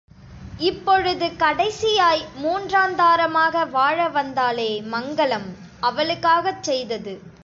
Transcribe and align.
இப்பொழுது 0.59 1.27
கடைசியாய் 1.37 2.23
மூன்றாந்தாரமாக 2.43 3.65
வாழவந்தாளே 3.73 4.81
மங்களம், 4.91 5.49
அவளுக்காகச் 5.79 6.63
செய்தது. 6.63 7.21